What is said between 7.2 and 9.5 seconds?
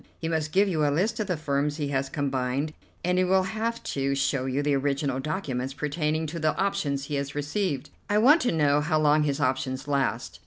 received. I want to know how long his